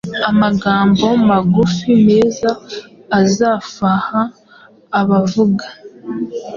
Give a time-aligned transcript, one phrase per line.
[0.29, 2.49] Amagambo magufi, meza
[3.21, 4.21] azafaha
[4.99, 5.65] abavuga